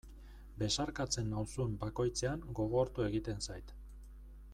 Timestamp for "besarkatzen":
0.61-1.27